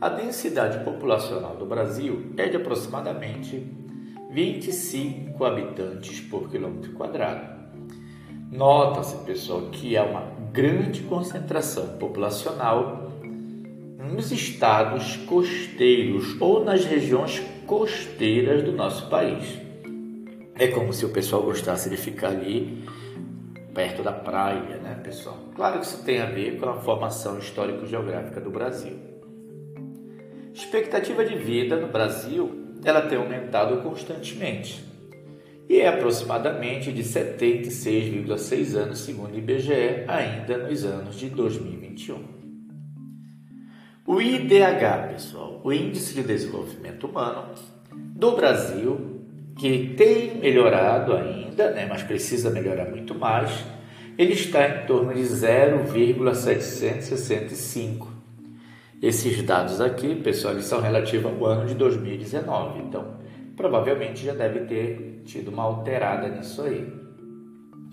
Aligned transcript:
A 0.00 0.08
densidade 0.08 0.82
populacional 0.84 1.56
do 1.56 1.66
Brasil 1.66 2.32
é 2.36 2.48
de 2.48 2.56
aproximadamente 2.56 3.64
25 4.30 5.44
habitantes 5.44 6.20
por 6.20 6.50
quilômetro 6.50 6.92
quadrado. 6.92 7.61
Nota-se, 8.52 9.16
pessoal, 9.24 9.62
que 9.72 9.96
há 9.96 10.04
uma 10.04 10.26
grande 10.52 11.00
concentração 11.04 11.96
populacional 11.96 13.10
nos 13.98 14.30
estados 14.30 15.16
costeiros 15.16 16.38
ou 16.38 16.62
nas 16.62 16.84
regiões 16.84 17.40
costeiras 17.66 18.62
do 18.62 18.72
nosso 18.72 19.08
país. 19.08 19.58
É 20.54 20.68
como 20.68 20.92
se 20.92 21.06
o 21.06 21.08
pessoal 21.08 21.42
gostasse 21.42 21.88
de 21.88 21.96
ficar 21.96 22.28
ali 22.28 22.84
perto 23.72 24.02
da 24.02 24.12
praia, 24.12 24.76
né, 24.76 25.00
pessoal? 25.02 25.38
Claro 25.56 25.80
que 25.80 25.86
isso 25.86 26.04
tem 26.04 26.20
a 26.20 26.26
ver 26.26 26.58
com 26.60 26.68
a 26.68 26.74
formação 26.74 27.38
histórico-geográfica 27.38 28.38
do 28.38 28.50
Brasil. 28.50 28.98
Expectativa 30.52 31.24
de 31.24 31.36
vida 31.36 31.76
no 31.76 31.88
Brasil, 31.88 32.76
ela 32.84 33.00
tem 33.00 33.16
aumentado 33.16 33.80
constantemente 33.80 34.91
e 35.68 35.80
é 35.80 35.88
aproximadamente 35.88 36.92
de 36.92 37.02
76,6 37.02 38.76
anos, 38.76 39.00
segundo 39.00 39.34
o 39.34 39.38
IBGE, 39.38 40.04
ainda 40.06 40.58
nos 40.58 40.84
anos 40.84 41.18
de 41.18 41.28
2021. 41.30 42.42
O 44.04 44.20
IDH, 44.20 45.12
pessoal, 45.12 45.60
o 45.62 45.72
Índice 45.72 46.14
de 46.14 46.22
Desenvolvimento 46.22 47.06
Humano 47.06 47.54
do 47.92 48.32
Brasil, 48.32 49.22
que 49.56 49.94
tem 49.96 50.38
melhorado 50.38 51.14
ainda, 51.14 51.70
né, 51.70 51.86
mas 51.88 52.02
precisa 52.02 52.50
melhorar 52.50 52.90
muito 52.90 53.14
mais, 53.14 53.64
ele 54.18 54.32
está 54.32 54.68
em 54.68 54.84
torno 54.86 55.14
de 55.14 55.24
0,765. 55.24 58.10
Esses 59.00 59.40
dados 59.42 59.80
aqui, 59.80 60.16
pessoal, 60.16 60.54
eles 60.54 60.66
são 60.66 60.80
relativos 60.80 61.32
ao 61.32 61.46
ano 61.46 61.66
de 61.66 61.74
2019. 61.74 62.80
Então, 62.80 63.14
provavelmente 63.56 64.24
já 64.24 64.34
deve 64.34 64.60
ter 64.60 65.11
tido 65.24 65.48
uma 65.48 65.62
alterada 65.62 66.28
nisso 66.28 66.62
aí. 66.62 66.86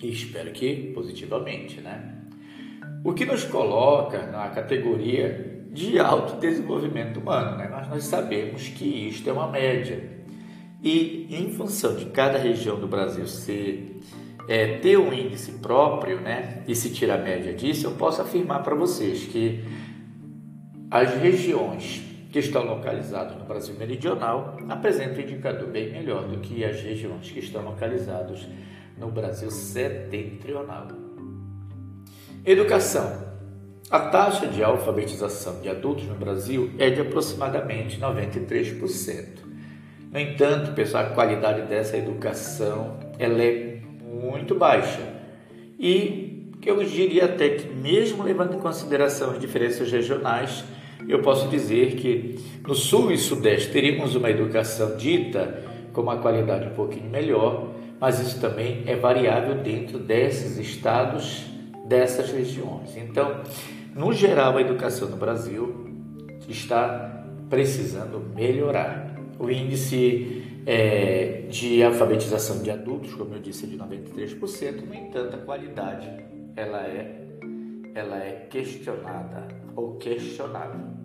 E 0.01 0.11
espero 0.11 0.51
que 0.51 0.91
positivamente, 0.93 1.81
né? 1.81 2.15
O 3.03 3.13
que 3.13 3.25
nos 3.25 3.43
coloca 3.43 4.25
na 4.27 4.49
categoria 4.49 5.65
de 5.71 5.99
alto 5.99 6.39
desenvolvimento 6.39 7.19
humano, 7.19 7.57
né? 7.57 7.67
Mas 7.71 7.87
nós 7.89 8.03
sabemos 8.03 8.67
que 8.69 8.85
isto 9.09 9.29
é 9.29 9.33
uma 9.33 9.47
média. 9.47 10.19
E 10.81 11.27
em 11.29 11.51
função 11.51 11.95
de 11.95 12.05
cada 12.05 12.37
região 12.37 12.79
do 12.79 12.87
Brasil 12.87 13.27
ser 13.27 13.99
é, 14.47 14.77
ter 14.79 14.97
um 14.97 15.13
índice 15.13 15.51
próprio, 15.53 16.19
né? 16.19 16.63
E 16.67 16.73
se 16.73 16.89
tirar 16.91 17.19
a 17.19 17.23
média 17.23 17.53
disso, 17.53 17.85
eu 17.85 17.91
posso 17.91 18.21
afirmar 18.21 18.63
para 18.63 18.73
vocês 18.73 19.25
que 19.25 19.63
as 20.89 21.13
regiões 21.21 22.08
que 22.29 22.39
estão 22.39 22.63
localizados 22.63 23.35
no 23.35 23.43
Brasil 23.43 23.75
meridional 23.75 24.57
apresentam 24.69 25.17
um 25.17 25.21
indicador 25.21 25.67
bem 25.67 25.91
melhor 25.91 26.27
do 26.27 26.37
que 26.39 26.63
as 26.63 26.79
regiões 26.81 27.31
que 27.31 27.39
estão 27.39 27.63
localizados 27.63 28.47
no 28.97 29.09
Brasil 29.09 29.49
setentrional. 29.49 30.87
Educação. 32.45 33.29
A 33.89 33.99
taxa 33.99 34.45
de 34.45 34.63
alfabetização 34.63 35.61
de 35.61 35.69
adultos 35.69 36.05
no 36.05 36.13
Brasil 36.13 36.69
é 36.77 36.91
de 36.91 37.01
aproximadamente 37.01 37.99
93%. 37.99 39.39
No 40.11 40.19
entanto, 40.19 40.73
pessoal, 40.73 41.05
a 41.05 41.09
qualidade 41.09 41.63
dessa 41.63 41.97
educação 41.97 42.99
ela 43.17 43.41
é 43.41 43.81
muito 44.03 44.53
baixa. 44.53 45.01
E 45.79 46.51
eu 46.63 46.83
diria 46.83 47.25
até 47.25 47.49
que 47.49 47.67
mesmo 47.67 48.23
levando 48.23 48.55
em 48.55 48.59
consideração 48.59 49.31
as 49.31 49.39
diferenças 49.39 49.91
regionais, 49.91 50.63
eu 51.11 51.21
posso 51.21 51.47
dizer 51.47 51.95
que 51.95 52.39
no 52.65 52.75
Sul 52.75 53.11
e 53.11 53.17
Sudeste 53.17 53.71
teríamos 53.71 54.15
uma 54.15 54.29
educação 54.29 54.95
dita 54.95 55.63
com 55.91 56.01
uma 56.01 56.17
qualidade 56.17 56.67
um 56.67 56.73
pouquinho 56.73 57.09
melhor, 57.09 57.73
mas 57.99 58.19
isso 58.19 58.39
também 58.39 58.83
é 58.85 58.95
variável 58.95 59.55
dentro 59.55 59.97
desses 59.97 60.57
estados, 60.57 61.43
dessas 61.87 62.31
regiões. 62.31 62.95
Então, 62.95 63.41
no 63.95 64.13
geral, 64.13 64.57
a 64.57 64.61
educação 64.61 65.09
no 65.09 65.17
Brasil 65.17 65.89
está 66.47 67.25
precisando 67.49 68.19
melhorar. 68.35 69.15
O 69.39 69.49
índice 69.49 70.43
é, 70.65 71.45
de 71.49 71.81
alfabetização 71.81 72.61
de 72.61 72.69
adultos, 72.69 73.13
como 73.15 73.33
eu 73.33 73.39
disse, 73.39 73.65
é 73.65 73.69
de 73.69 73.77
93%, 73.77 74.85
no 74.85 74.93
entanto, 74.93 75.35
a 75.35 75.39
qualidade 75.39 76.07
ela 76.55 76.81
é 76.81 77.19
ela 77.95 78.17
é 78.17 78.47
questionada 78.49 79.47
ou 79.75 79.95
questionável. 79.97 80.98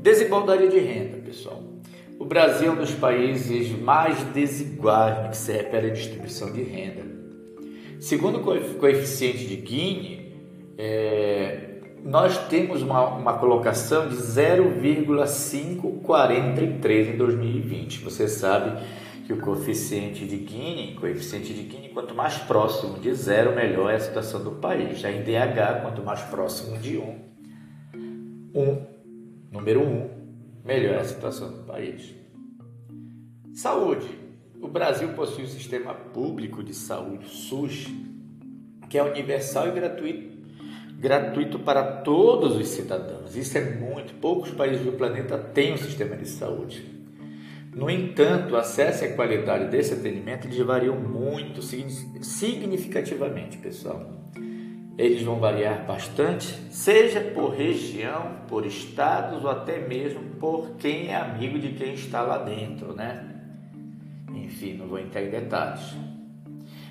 Desigualdade 0.00 0.68
de 0.68 0.78
renda, 0.78 1.18
pessoal. 1.18 1.62
O 2.18 2.24
Brasil 2.24 2.68
é 2.68 2.70
um 2.72 2.76
dos 2.76 2.92
países 2.92 3.70
mais 3.78 4.22
desiguais 4.34 5.22
no 5.22 5.28
que 5.30 5.36
se 5.36 5.52
refere 5.52 5.88
à 5.88 5.90
distribuição 5.90 6.52
de 6.52 6.62
renda. 6.62 7.02
Segundo 8.00 8.38
o 8.38 8.78
coeficiente 8.78 9.46
de 9.46 9.64
Gini, 9.64 10.34
é, 10.76 11.68
nós 12.04 12.36
temos 12.48 12.82
uma, 12.82 13.06
uma 13.08 13.38
colocação 13.38 14.08
de 14.08 14.16
0,543 14.16 17.08
em 17.08 17.16
2020. 17.16 18.04
Você 18.04 18.28
sabe 18.28 18.80
que 19.26 19.32
o 19.32 19.38
coeficiente 19.38 20.24
de 20.24 20.46
Gini, 20.46 20.94
coeficiente 20.94 21.52
de 21.52 21.68
Gini, 21.70 21.88
quanto 21.90 22.14
mais 22.14 22.38
próximo 22.38 22.98
de 22.98 23.12
zero, 23.14 23.54
melhor 23.54 23.90
é 23.90 23.96
a 23.96 24.00
situação 24.00 24.42
do 24.42 24.52
país. 24.52 25.00
Já 25.00 25.10
em 25.10 25.22
DH, 25.22 25.82
quanto 25.82 26.02
mais 26.02 26.22
próximo 26.22 26.78
de 26.78 26.96
1, 26.96 27.02
um, 27.02 27.18
1, 28.54 28.62
um, 28.62 28.86
número 29.50 29.80
1, 29.80 29.84
um, 29.84 30.10
melhor 30.64 30.94
é 30.94 31.00
a 31.00 31.04
situação 31.04 31.50
do 31.50 31.62
país. 31.64 32.14
Saúde. 33.54 34.06
O 34.60 34.66
Brasil 34.66 35.08
possui 35.10 35.44
um 35.44 35.48
sistema 35.48 35.94
público 35.94 36.64
de 36.64 36.74
saúde, 36.74 37.28
SUS, 37.28 37.86
que 38.88 38.98
é 38.98 39.02
universal 39.02 39.68
e 39.68 39.72
gratuito, 39.72 40.36
gratuito 40.98 41.60
para 41.60 41.84
todos 42.02 42.56
os 42.56 42.66
cidadãos. 42.68 43.36
Isso 43.36 43.56
é 43.56 43.76
muito. 43.76 44.14
Poucos 44.14 44.50
países 44.50 44.84
do 44.84 44.92
planeta 44.92 45.38
têm 45.38 45.74
um 45.74 45.76
sistema 45.76 46.16
de 46.16 46.28
saúde. 46.28 46.84
No 47.74 47.88
entanto, 47.88 48.54
o 48.54 48.56
acesso 48.56 49.04
e 49.04 49.08
a 49.08 49.14
qualidade 49.14 49.70
desse 49.70 49.94
atendimento 49.94 50.48
eles 50.48 50.58
variam 50.58 50.96
muito, 50.96 51.62
significativamente, 51.62 53.58
pessoal. 53.58 54.18
Eles 54.98 55.22
vão 55.22 55.38
variar 55.38 55.86
bastante, 55.86 56.46
seja 56.72 57.20
por 57.20 57.50
região, 57.50 58.38
por 58.48 58.66
estados 58.66 59.44
ou 59.44 59.50
até 59.50 59.78
mesmo 59.86 60.20
por 60.40 60.70
quem 60.76 61.08
é 61.08 61.14
amigo 61.14 61.56
de 61.56 61.68
quem 61.68 61.94
está 61.94 62.20
lá 62.22 62.38
dentro, 62.38 62.92
né? 62.92 63.24
Enfim, 64.34 64.74
não 64.74 64.88
vou 64.88 64.98
entrar 64.98 65.22
em 65.22 65.30
detalhes. 65.30 65.94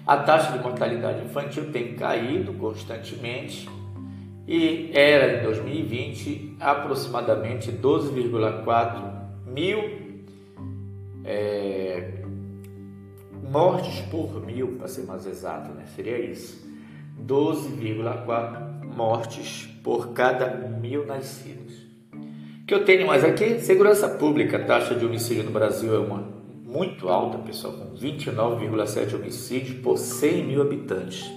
A 0.06 0.16
taxa 0.18 0.54
de 0.54 0.64
mortalidade 0.64 1.26
infantil 1.26 1.70
tem 1.70 1.96
caído 1.96 2.54
constantemente 2.54 3.68
e 4.48 4.90
era 4.94 5.40
em 5.40 5.44
2020 5.44 6.56
aproximadamente 6.62 7.74
12,4 7.74 9.12
mil 9.48 10.08
é, 11.26 12.22
mortes 13.52 14.00
por 14.10 14.46
mil, 14.46 14.78
para 14.78 14.88
ser 14.88 15.04
mais 15.04 15.26
exato, 15.26 15.74
né? 15.74 15.84
seria 15.94 16.18
isso. 16.20 16.67
12,4 17.26 18.96
mortes 18.96 19.68
por 19.84 20.14
cada 20.14 20.48
mil 20.48 21.06
nascidos. 21.06 21.74
O 22.62 22.66
que 22.68 22.74
eu 22.74 22.84
tenho 22.84 23.08
mais 23.08 23.24
aqui, 23.24 23.60
segurança 23.60 24.10
pública, 24.10 24.58
a 24.58 24.64
taxa 24.66 24.94
de 24.96 25.06
homicídio 25.06 25.44
no 25.44 25.52
Brasil 25.52 25.96
é 25.96 26.00
uma 26.00 26.36
muito 26.66 27.08
alta, 27.08 27.38
pessoal, 27.38 27.74
com 27.74 27.96
29,7 27.96 29.16
homicídios 29.16 29.80
por 29.80 29.98
100 29.98 30.46
mil 30.46 30.62
habitantes. 30.62 31.32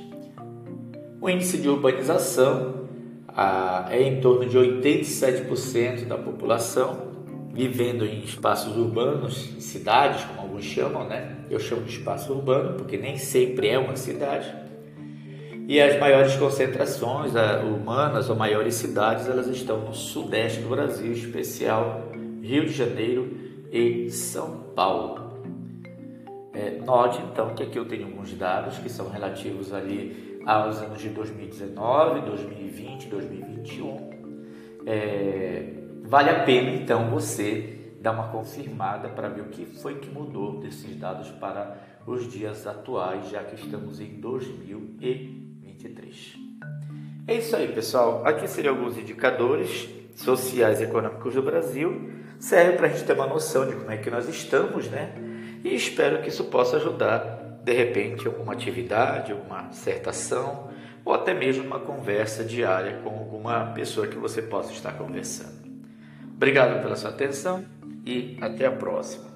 O 1.20 1.30
índice 1.30 1.58
de 1.58 1.68
urbanização 1.68 2.88
ah, 3.28 3.86
é 3.90 4.02
em 4.02 4.20
torno 4.20 4.46
de 4.46 4.58
87% 4.58 6.06
da 6.06 6.18
população 6.18 7.10
vivendo 7.52 8.04
em 8.06 8.22
espaços 8.22 8.76
urbanos, 8.76 9.50
em 9.56 9.60
cidades, 9.60 10.24
como 10.24 10.40
alguns 10.40 10.64
chamam, 10.64 11.06
né? 11.06 11.36
Eu 11.50 11.58
chamo 11.58 11.82
de 11.82 11.90
espaço 11.90 12.32
urbano 12.32 12.76
porque 12.76 12.96
nem 12.96 13.18
sempre 13.18 13.68
é 13.68 13.78
uma 13.78 13.96
cidade. 13.96 14.52
E 15.70 15.80
as 15.80 15.96
maiores 16.00 16.34
concentrações 16.34 17.30
humanas 17.62 18.28
ou 18.28 18.34
maiores 18.34 18.74
cidades, 18.74 19.28
elas 19.28 19.46
estão 19.46 19.78
no 19.78 19.94
sudeste 19.94 20.62
do 20.62 20.68
Brasil, 20.68 21.12
especial 21.12 22.10
Rio 22.42 22.66
de 22.66 22.72
Janeiro 22.72 23.38
e 23.70 24.10
São 24.10 24.64
Paulo. 24.74 25.30
É, 26.52 26.80
note 26.84 27.22
então 27.22 27.54
que 27.54 27.62
aqui 27.62 27.78
eu 27.78 27.84
tenho 27.84 28.06
alguns 28.06 28.34
dados 28.34 28.78
que 28.78 28.88
são 28.88 29.08
relativos 29.08 29.72
ali 29.72 30.42
aos 30.44 30.78
anos 30.78 31.00
de 31.00 31.10
2019, 31.10 32.22
2020, 32.22 33.06
2021. 33.06 34.10
É, 34.86 35.72
vale 36.02 36.30
a 36.30 36.42
pena 36.42 36.70
então 36.70 37.08
você 37.10 37.94
dar 38.00 38.10
uma 38.10 38.26
confirmada 38.26 39.08
para 39.08 39.28
ver 39.28 39.42
o 39.42 39.48
que 39.50 39.66
foi 39.66 40.00
que 40.00 40.10
mudou 40.10 40.58
desses 40.58 40.96
dados 40.96 41.28
para 41.28 41.76
os 42.04 42.28
dias 42.28 42.66
atuais, 42.66 43.30
já 43.30 43.44
que 43.44 43.54
estamos 43.54 44.00
em 44.00 44.20
2023. 45.88 46.38
É 47.26 47.34
isso 47.34 47.56
aí, 47.56 47.68
pessoal. 47.68 48.26
Aqui 48.26 48.46
seriam 48.48 48.76
alguns 48.76 48.96
indicadores 48.98 49.88
sociais 50.14 50.80
e 50.80 50.84
econômicos 50.84 51.34
do 51.34 51.42
Brasil. 51.42 52.10
Serve 52.38 52.76
para 52.76 52.86
a 52.86 52.90
gente 52.90 53.04
ter 53.04 53.12
uma 53.12 53.26
noção 53.26 53.66
de 53.66 53.76
como 53.76 53.90
é 53.90 53.96
que 53.96 54.10
nós 54.10 54.28
estamos, 54.28 54.88
né? 54.88 55.12
E 55.62 55.74
espero 55.74 56.22
que 56.22 56.28
isso 56.28 56.44
possa 56.44 56.76
ajudar, 56.76 57.60
de 57.62 57.72
repente, 57.72 58.26
alguma 58.26 58.52
atividade, 58.52 59.32
alguma 59.32 59.70
ação 60.06 60.70
ou 61.04 61.14
até 61.14 61.32
mesmo 61.32 61.64
uma 61.64 61.80
conversa 61.80 62.44
diária 62.44 63.00
com 63.02 63.10
alguma 63.10 63.72
pessoa 63.72 64.06
que 64.06 64.16
você 64.16 64.42
possa 64.42 64.72
estar 64.72 64.92
conversando. 64.92 65.60
Obrigado 66.34 66.82
pela 66.82 66.96
sua 66.96 67.10
atenção 67.10 67.64
e 68.04 68.36
até 68.40 68.66
a 68.66 68.72
próxima. 68.72 69.29